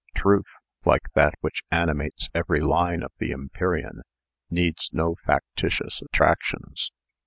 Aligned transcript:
"TRUTH, 0.15 0.55
like 0.83 1.09
that 1.13 1.35
which 1.41 1.61
animates 1.69 2.27
every 2.33 2.59
line 2.59 3.03
of 3.03 3.11
the 3.19 3.29
'Empyrean,' 3.31 4.01
needs 4.49 4.89
no 4.91 5.13
factitious 5.27 6.01
attractions. 6.01 6.91